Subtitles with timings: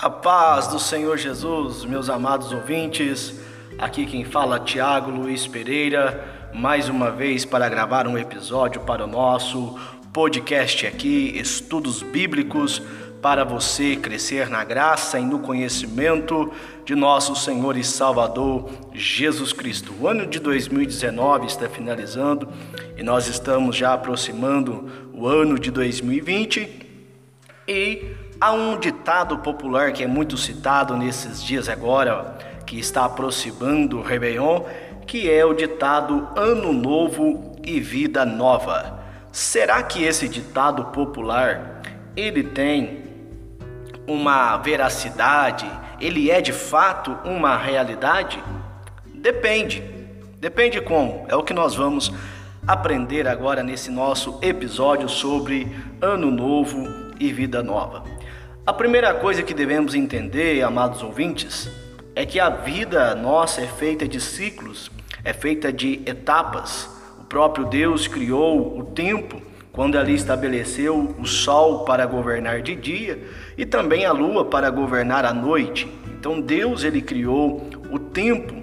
[0.00, 3.34] A paz do Senhor Jesus, meus amados ouvintes.
[3.76, 9.08] Aqui quem fala Tiago Luiz Pereira, mais uma vez para gravar um episódio para o
[9.08, 9.76] nosso
[10.12, 12.80] podcast aqui, Estudos Bíblicos,
[13.20, 16.52] para você crescer na graça e no conhecimento
[16.84, 19.92] de nosso Senhor e Salvador Jesus Cristo.
[20.00, 22.48] O ano de 2019 está finalizando
[22.96, 26.86] e nós estamos já aproximando o ano de 2020
[27.66, 33.98] e Há um ditado popular que é muito citado nesses dias agora, que está aproximando
[33.98, 34.62] o Réveillon,
[35.08, 39.00] que é o ditado Ano Novo e Vida Nova.
[39.32, 41.82] Será que esse ditado popular
[42.14, 43.02] ele tem
[44.06, 45.68] uma veracidade?
[46.00, 48.40] Ele é de fato uma realidade?
[49.14, 49.82] Depende.
[50.38, 51.26] Depende como.
[51.28, 52.12] É o que nós vamos
[52.64, 55.66] aprender agora nesse nosso episódio sobre
[56.00, 56.86] Ano Novo
[57.18, 58.17] e Vida Nova.
[58.68, 61.70] A primeira coisa que devemos entender, amados ouvintes,
[62.14, 64.90] é que a vida nossa é feita de ciclos,
[65.24, 66.86] é feita de etapas.
[67.18, 69.40] O próprio Deus criou o tempo
[69.72, 75.24] quando ali estabeleceu o sol para governar de dia e também a lua para governar
[75.24, 75.88] a noite.
[76.18, 78.54] Então Deus ele criou o tempo.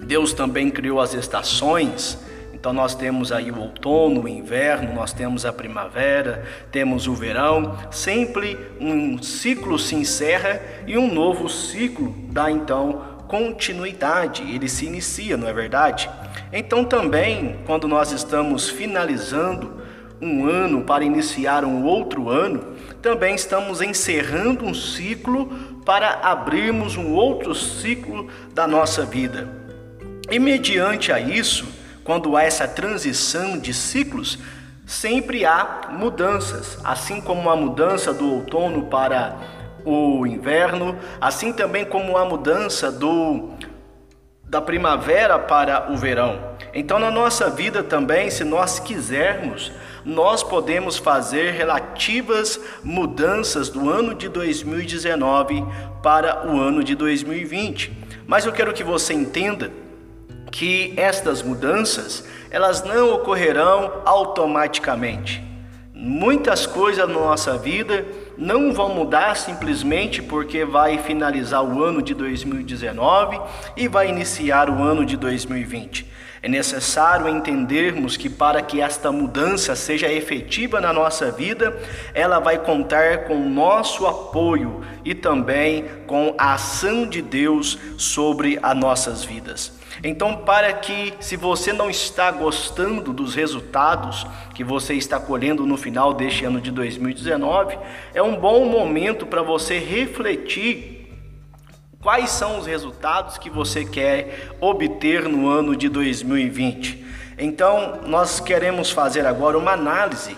[0.00, 2.18] Deus também criou as estações.
[2.66, 7.78] Então nós temos aí o outono, o inverno, nós temos a primavera, temos o verão,
[7.92, 15.36] sempre um ciclo se encerra e um novo ciclo dá então continuidade, ele se inicia,
[15.36, 16.10] não é verdade?
[16.52, 19.80] Então também, quando nós estamos finalizando
[20.20, 25.46] um ano para iniciar um outro ano, também estamos encerrando um ciclo
[25.84, 29.48] para abrirmos um outro ciclo da nossa vida.
[30.28, 31.75] E mediante a isso,
[32.06, 34.38] quando há essa transição de ciclos,
[34.86, 39.36] sempre há mudanças, assim como a mudança do outono para
[39.84, 43.50] o inverno, assim também como a mudança do
[44.44, 46.38] da primavera para o verão.
[46.72, 49.72] Então, na nossa vida também, se nós quisermos,
[50.04, 55.64] nós podemos fazer relativas mudanças do ano de 2019
[56.00, 57.92] para o ano de 2020.
[58.24, 59.72] Mas eu quero que você entenda
[60.56, 65.44] que estas mudanças elas não ocorrerão automaticamente.
[65.92, 68.06] Muitas coisas na nossa vida
[68.38, 73.38] não vão mudar simplesmente porque vai finalizar o ano de 2019
[73.76, 76.10] e vai iniciar o ano de 2020.
[76.42, 81.76] É necessário entendermos que para que esta mudança seja efetiva na nossa vida,
[82.14, 88.58] ela vai contar com o nosso apoio e também com a ação de Deus sobre
[88.62, 89.76] as nossas vidas.
[90.02, 95.76] Então, para que, se você não está gostando dos resultados que você está colhendo no
[95.76, 97.78] final deste ano de 2019,
[98.14, 100.96] é um bom momento para você refletir
[102.00, 107.04] quais são os resultados que você quer obter no ano de 2020.
[107.38, 110.36] Então, nós queremos fazer agora uma análise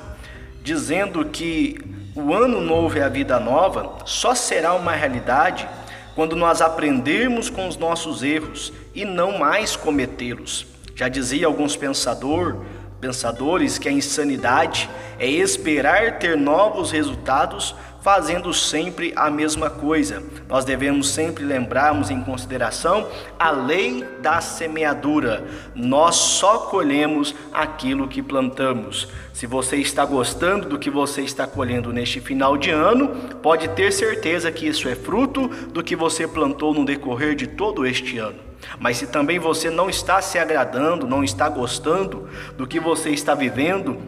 [0.62, 1.78] dizendo que
[2.14, 5.68] o ano novo e a vida nova só será uma realidade
[6.18, 10.66] quando nós aprendermos com os nossos erros e não mais cometê-los.
[10.96, 12.64] Já dizia alguns pensador,
[13.00, 14.88] pensadores que a insanidade
[15.18, 20.22] é esperar ter novos resultados fazendo sempre a mesma coisa.
[20.48, 23.08] Nós devemos sempre lembrarmos em consideração
[23.38, 25.44] a lei da semeadura.
[25.74, 29.08] Nós só colhemos aquilo que plantamos.
[29.32, 33.08] Se você está gostando do que você está colhendo neste final de ano,
[33.42, 37.84] pode ter certeza que isso é fruto do que você plantou no decorrer de todo
[37.84, 38.47] este ano.
[38.78, 43.34] Mas se também você não está se agradando, não está gostando do que você está
[43.34, 44.00] vivendo,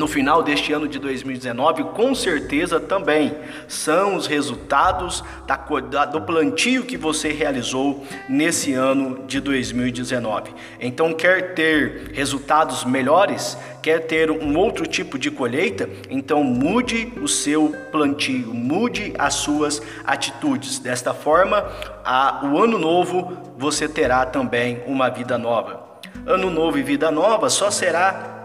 [0.00, 3.36] no final deste ano de 2019, com certeza também
[3.68, 10.54] são os resultados da, da, do plantio que você realizou nesse ano de 2019.
[10.80, 17.28] Então, quer ter resultados melhores, quer ter um outro tipo de colheita, então mude o
[17.28, 20.78] seu plantio, mude as suas atitudes.
[20.78, 21.70] Desta forma,
[22.02, 25.90] a, o ano novo você terá também uma vida nova.
[26.26, 28.39] Ano novo e vida nova só será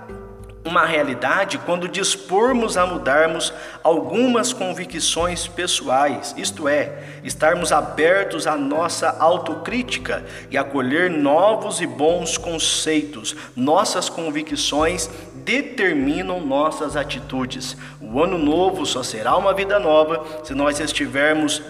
[0.66, 3.54] uma realidade quando dispormos a mudarmos
[3.84, 12.36] algumas convicções pessoais, isto é, estarmos abertos à nossa autocrítica e acolher novos e bons
[12.36, 13.36] conceitos.
[13.56, 17.78] Nossas convicções determinam nossas atitudes.
[18.02, 21.62] O ano novo só será uma vida nova se nós estivermos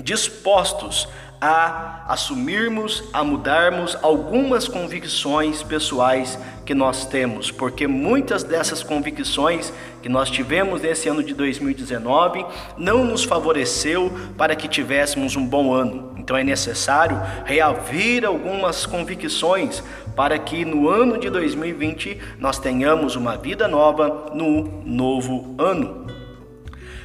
[0.00, 1.08] dispostos
[1.40, 9.72] a assumirmos, a mudarmos algumas convicções pessoais que nós temos, porque muitas dessas convicções
[10.02, 12.44] que nós tivemos nesse ano de 2019
[12.76, 16.14] não nos favoreceu para que tivéssemos um bom ano.
[16.18, 19.82] Então é necessário reaver algumas convicções
[20.14, 26.06] para que no ano de 2020 nós tenhamos uma vida nova no novo ano.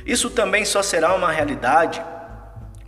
[0.06, 2.04] Isso também só será uma realidade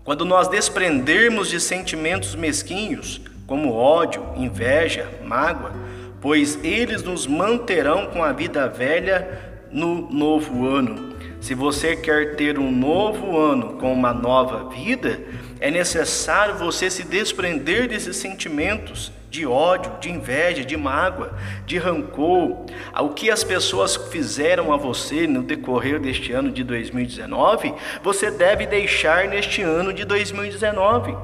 [0.07, 5.73] quando nós desprendermos de sentimentos mesquinhos, como ódio, inveja, mágoa,
[6.21, 9.27] pois eles nos manterão com a vida velha
[9.69, 11.13] no novo ano.
[11.41, 15.19] Se você quer ter um novo ano com uma nova vida,
[15.59, 21.33] é necessário você se desprender desses sentimentos de ódio, de inveja, de mágoa,
[21.65, 22.65] de rancor.
[22.99, 28.65] O que as pessoas fizeram a você no decorrer deste ano de 2019, você deve
[28.65, 31.15] deixar neste ano de 2019.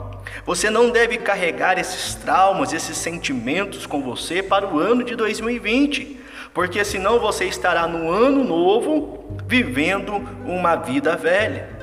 [0.45, 6.23] Você não deve carregar esses traumas, esses sentimentos com você para o ano de 2020
[6.53, 10.13] porque senão você estará no ano novo vivendo
[10.45, 11.82] uma vida velha.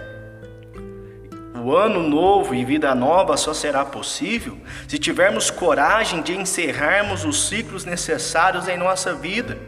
[1.62, 4.56] O ano novo e vida nova só será possível
[4.88, 9.58] se tivermos coragem de encerrarmos os ciclos necessários em nossa vida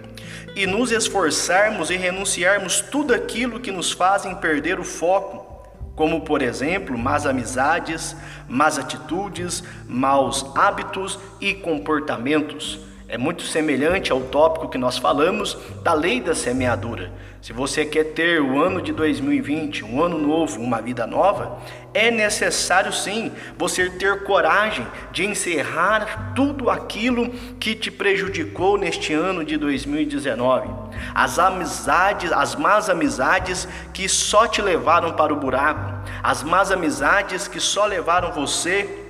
[0.56, 6.41] e nos esforçarmos e renunciarmos tudo aquilo que nos fazem perder o foco, como por
[6.41, 8.17] exemplo, más amizades,
[8.49, 12.81] más atitudes, maus hábitos e comportamentos
[13.12, 17.12] é muito semelhante ao tópico que nós falamos da lei da semeadura.
[17.43, 21.59] Se você quer ter o ano de 2020, um ano novo, uma vida nova,
[21.94, 27.29] é necessário sim você ter coragem de encerrar tudo aquilo
[27.61, 30.69] que te prejudicou neste ano de 2019.
[31.15, 37.49] As amizades, as más amizades que só te levaram para o buraco, as más amizades
[37.49, 39.02] que só levaram você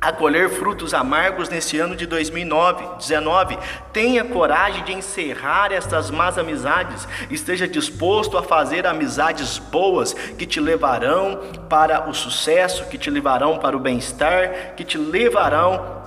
[0.00, 3.58] a colher frutos amargos nesse ano de 2019.
[3.92, 7.06] Tenha coragem de encerrar estas más amizades.
[7.30, 13.58] Esteja disposto a fazer amizades boas que te levarão para o sucesso, que te levarão
[13.58, 15.97] para o bem-estar, que te levarão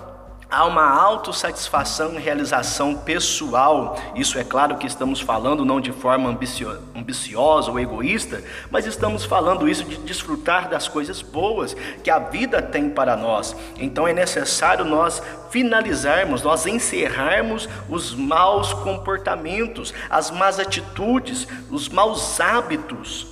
[0.51, 3.98] Há uma autossatisfação e realização pessoal.
[4.13, 6.30] Isso é claro que estamos falando não de forma
[6.94, 12.62] ambiciosa ou egoísta, mas estamos falando isso de desfrutar das coisas boas que a vida
[12.62, 13.56] tem para nós.
[13.80, 22.42] Então é necessário nós finalizarmos, nós encerrarmos os maus comportamentos, as más atitudes, os maus
[22.42, 23.25] hábitos.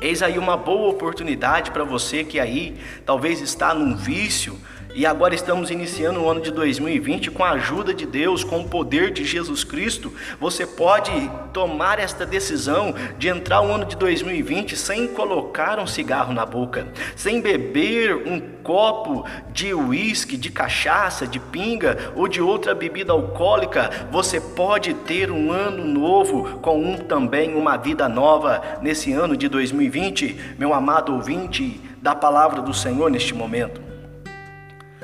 [0.00, 2.76] Eis aí uma boa oportunidade para você que aí
[3.06, 4.58] talvez está num vício,
[4.94, 8.68] e agora estamos iniciando o ano de 2020 com a ajuda de Deus, com o
[8.68, 10.12] poder de Jesus Cristo.
[10.38, 11.10] Você pode
[11.52, 16.86] tomar esta decisão de entrar o ano de 2020 sem colocar um cigarro na boca,
[17.16, 23.90] sem beber um copo de uísque, de cachaça, de pinga ou de outra bebida alcoólica.
[24.10, 29.48] Você pode ter um ano novo com um também uma vida nova nesse ano de
[29.48, 33.91] 2020, meu amado ouvinte da palavra do Senhor neste momento.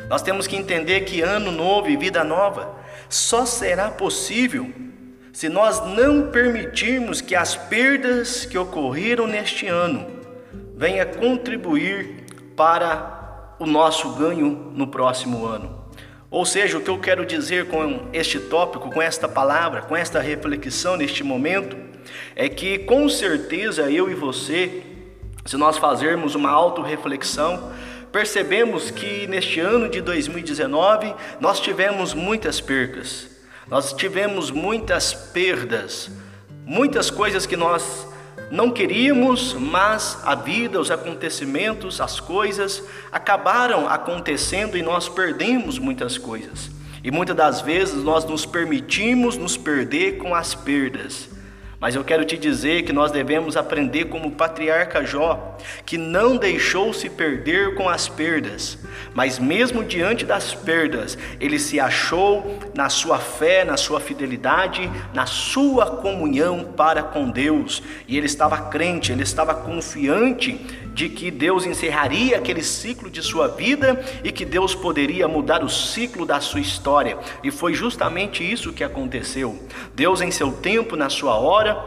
[0.08, 2.74] Nós temos que entender que ano novo e vida nova
[3.08, 4.72] só será possível
[5.32, 10.06] se nós não permitirmos que as perdas que ocorreram neste ano
[10.74, 12.24] venham contribuir
[12.56, 15.78] para o nosso ganho no próximo ano.
[16.30, 20.20] Ou seja, o que eu quero dizer com este tópico, com esta palavra, com esta
[20.20, 21.76] reflexão neste momento,
[22.34, 24.82] é que com certeza eu e você,
[25.44, 27.72] se nós fazermos uma autorreflexão,
[28.12, 33.28] percebemos que neste ano de 2019 nós tivemos muitas percas,
[33.68, 36.10] nós tivemos muitas perdas,
[36.64, 38.06] muitas coisas que nós
[38.50, 46.16] não queríamos, mas a vida, os acontecimentos, as coisas acabaram acontecendo e nós perdemos muitas
[46.16, 46.70] coisas.
[47.04, 51.28] E muitas das vezes nós nos permitimos nos perder com as perdas.
[51.80, 55.56] Mas eu quero te dizer que nós devemos aprender como o patriarca Jó,
[55.86, 58.78] que não deixou se perder com as perdas,
[59.14, 65.24] mas mesmo diante das perdas, ele se achou na sua fé, na sua fidelidade, na
[65.24, 70.60] sua comunhão para com Deus, e ele estava crente, ele estava confiante
[70.98, 75.68] de que Deus encerraria aquele ciclo de sua vida e que Deus poderia mudar o
[75.68, 77.16] ciclo da sua história.
[77.40, 79.56] E foi justamente isso que aconteceu.
[79.94, 81.80] Deus, em seu tempo, na sua hora,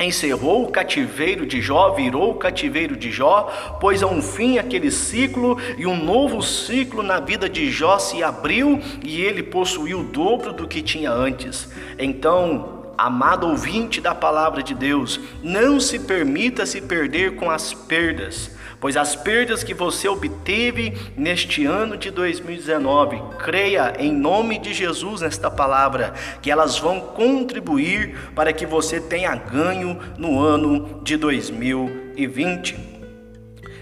[0.00, 4.90] encerrou o cativeiro de Jó, virou o cativeiro de Jó, pôs a um fim aquele
[4.90, 10.04] ciclo e um novo ciclo na vida de Jó se abriu e ele possuiu o
[10.04, 11.68] dobro do que tinha antes.
[11.96, 18.54] Então, Amado ouvinte da palavra de Deus, não se permita se perder com as perdas,
[18.78, 25.22] pois as perdas que você obteve neste ano de 2019, creia em nome de Jesus
[25.22, 32.76] nesta palavra, que elas vão contribuir para que você tenha ganho no ano de 2020.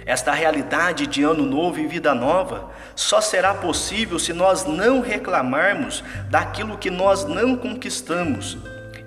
[0.06, 6.04] Esta realidade de ano novo e vida nova só será possível se nós não reclamarmos
[6.30, 8.56] daquilo que nós não conquistamos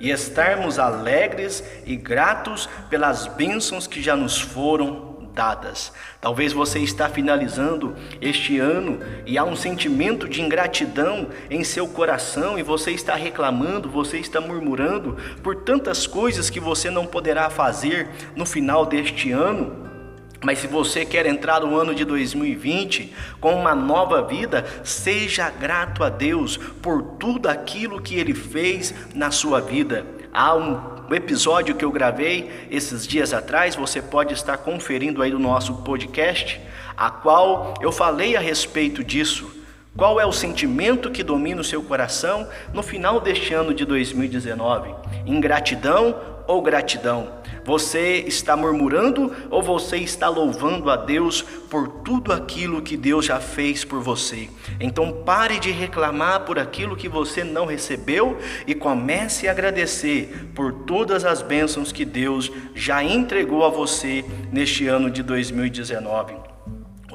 [0.01, 5.93] e estarmos alegres e gratos pelas bênçãos que já nos foram dadas.
[6.19, 12.59] Talvez você está finalizando este ano e há um sentimento de ingratidão em seu coração
[12.59, 18.09] e você está reclamando, você está murmurando por tantas coisas que você não poderá fazer
[18.35, 19.90] no final deste ano.
[20.43, 26.03] Mas se você quer entrar no ano de 2020 com uma nova vida, seja grato
[26.03, 30.03] a Deus por tudo aquilo que Ele fez na sua vida.
[30.33, 35.37] Há um episódio que eu gravei esses dias atrás, você pode estar conferindo aí no
[35.37, 36.59] nosso podcast,
[36.97, 39.61] a qual eu falei a respeito disso.
[39.95, 44.95] Qual é o sentimento que domina o seu coração no final deste ano de 2019?
[45.25, 46.15] Ingratidão
[46.47, 47.41] ou gratidão?
[47.63, 53.39] Você está murmurando ou você está louvando a Deus por tudo aquilo que Deus já
[53.39, 54.49] fez por você?
[54.79, 60.73] Então pare de reclamar por aquilo que você não recebeu e comece a agradecer por
[60.85, 66.51] todas as bênçãos que Deus já entregou a você neste ano de 2019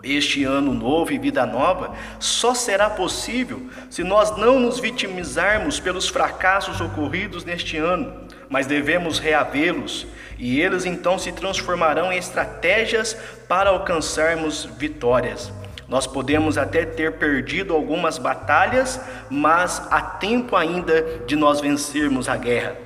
[0.07, 6.09] este ano novo e vida nova só será possível se nós não nos vitimizarmos pelos
[6.09, 10.07] fracassos ocorridos neste ano, mas devemos reavê-los
[10.39, 13.17] e eles então se transformarão em estratégias
[13.49, 15.53] para alcançarmos vitórias.
[15.89, 19.01] Nós podemos até ter perdido algumas batalhas,
[19.31, 22.77] mas há tempo ainda de nós vencermos a guerra.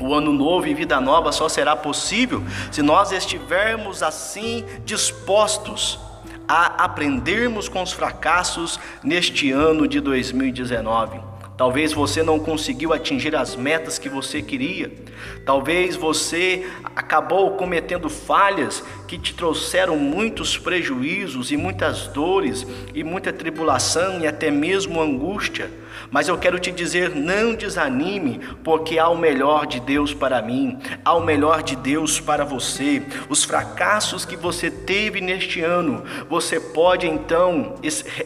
[0.00, 6.00] O ano novo e vida nova só será possível se nós estivermos assim dispostos
[6.48, 11.31] a aprendermos com os fracassos neste ano de 2019.
[11.56, 14.90] Talvez você não conseguiu atingir as metas que você queria.
[15.44, 18.82] Talvez você acabou cometendo falhas
[19.12, 25.70] que te trouxeram muitos prejuízos e muitas dores e muita tribulação e até mesmo angústia.
[26.10, 30.78] Mas eu quero te dizer: não desanime, porque há o melhor de Deus para mim,
[31.04, 33.02] há o melhor de Deus para você.
[33.28, 37.76] Os fracassos que você teve neste ano, você pode então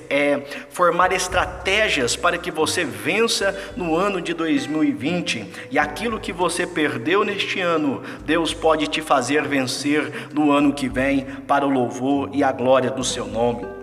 [0.09, 0.41] é,
[0.71, 5.47] formar estratégias para que você vença no ano de 2020.
[5.71, 10.89] E aquilo que você perdeu neste ano, Deus pode te fazer vencer no ano que
[10.89, 13.77] vem, para o louvor e a glória do seu nome.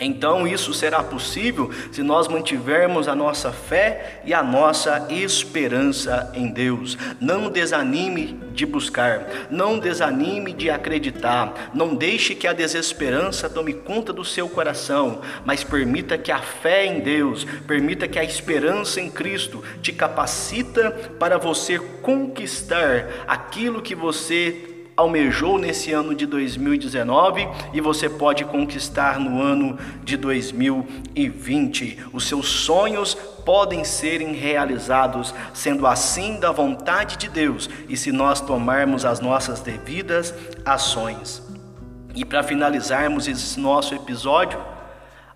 [0.00, 6.48] Então isso será possível se nós mantivermos a nossa fé e a nossa esperança em
[6.48, 6.98] Deus.
[7.20, 14.12] Não desanime de buscar, não desanime de acreditar, não deixe que a desesperança tome conta
[14.12, 19.10] do seu coração, mas permita que a fé em Deus, permita que a esperança em
[19.10, 27.80] Cristo te capacita para você conquistar aquilo que você almejou nesse ano de 2019 e
[27.80, 31.98] você pode conquistar no ano de 2020.
[32.12, 38.40] Os seus sonhos podem serem realizados, sendo assim da vontade de Deus e se nós
[38.40, 40.32] tomarmos as nossas devidas
[40.64, 41.42] ações.
[42.14, 44.60] E para finalizarmos esse nosso episódio,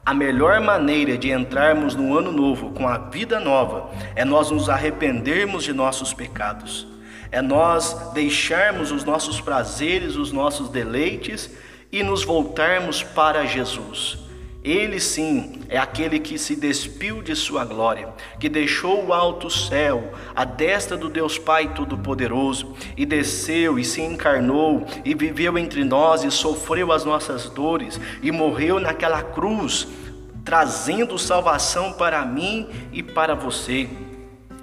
[0.06, 4.70] a melhor maneira de entrarmos no ano novo com a vida nova é nós nos
[4.70, 6.97] arrependermos de nossos pecados
[7.30, 11.50] é nós deixarmos os nossos prazeres, os nossos deleites
[11.90, 14.18] e nos voltarmos para Jesus.
[14.62, 18.08] Ele sim é aquele que se despiu de sua glória,
[18.40, 24.02] que deixou o alto céu, a destra do Deus Pai Todo-Poderoso, e desceu e se
[24.02, 29.86] encarnou e viveu entre nós e sofreu as nossas dores e morreu naquela cruz,
[30.44, 33.88] trazendo salvação para mim e para você.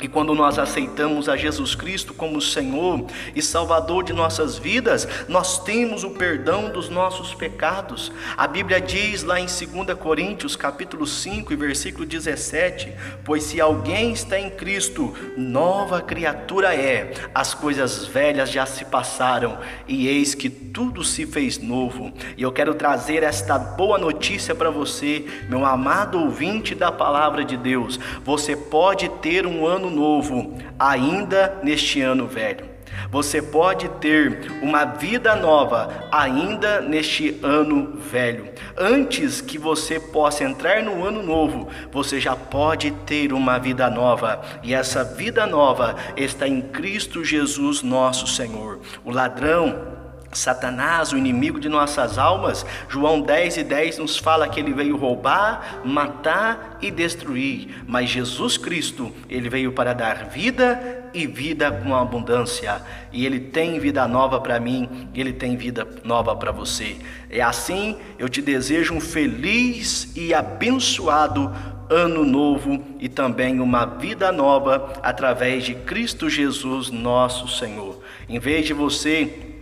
[0.01, 5.63] E quando nós aceitamos a Jesus Cristo como Senhor e Salvador de nossas vidas, nós
[5.63, 8.11] temos o perdão dos nossos pecados.
[8.35, 14.11] A Bíblia diz lá em 2 Coríntios, capítulo 5, e versículo 17: "Pois se alguém
[14.11, 17.13] está em Cristo, nova criatura é.
[17.33, 22.11] As coisas velhas já se passaram, e eis que tudo se fez novo".
[22.37, 27.55] E eu quero trazer esta boa notícia para você, meu amado ouvinte da palavra de
[27.55, 27.97] Deus.
[28.25, 32.73] Você pode ter um ano ano novo ainda neste ano velho.
[33.11, 38.49] Você pode ter uma vida nova ainda neste ano velho.
[38.77, 44.41] Antes que você possa entrar no ano novo, você já pode ter uma vida nova.
[44.63, 48.79] E essa vida nova está em Cristo Jesus, nosso Senhor.
[49.03, 50.04] O ladrão
[50.35, 54.97] Satanás, o inimigo de nossas almas, João 10 e 10 nos fala que ele veio
[54.97, 61.95] roubar, matar e destruir, mas Jesus Cristo, ele veio para dar vida e vida com
[61.95, 66.97] abundância, e ele tem vida nova para mim, ele tem vida nova para você.
[67.29, 71.51] É assim, eu te desejo um feliz e abençoado
[71.89, 78.01] ano novo e também uma vida nova através de Cristo Jesus, nosso Senhor.
[78.27, 79.54] Em vez de você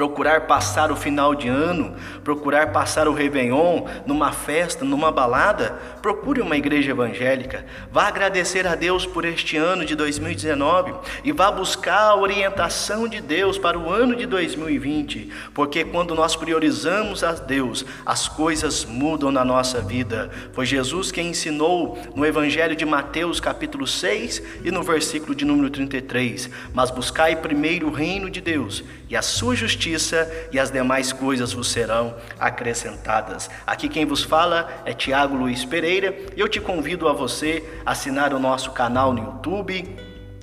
[0.00, 6.40] procurar passar o final de ano, procurar passar o Réveillon numa festa, numa balada, procure
[6.40, 7.66] uma igreja evangélica.
[7.92, 13.20] Vá agradecer a Deus por este ano de 2019 e vá buscar a orientação de
[13.20, 19.30] Deus para o ano de 2020, porque quando nós priorizamos a Deus, as coisas mudam
[19.30, 20.30] na nossa vida.
[20.54, 25.68] Foi Jesus quem ensinou no Evangelho de Mateus, capítulo 6 e no versículo de número
[25.68, 29.56] 33: Mas buscai primeiro o reino de Deus e a sua
[29.90, 33.50] justiça, e as demais coisas vos serão acrescentadas.
[33.66, 38.32] Aqui quem vos fala é Tiago Luiz Pereira, e eu te convido a você assinar
[38.32, 39.96] o nosso canal no YouTube,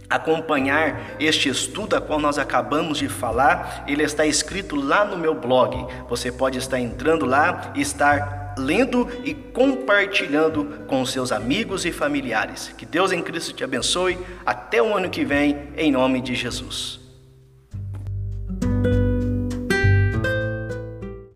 [0.10, 5.36] acompanhar este estudo a qual nós acabamos de falar, ele está escrito lá no meu
[5.36, 5.86] blog.
[6.10, 12.74] Você pode estar entrando lá estar lendo e compartilhando com seus amigos e familiares.
[12.78, 14.18] Que Deus em Cristo te abençoe.
[14.46, 17.07] Até o ano que vem, em nome de Jesus.